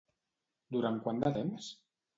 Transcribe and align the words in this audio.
Durant 0.77 0.99
quant 1.05 1.23
de 1.27 1.35
temps? 1.39 1.71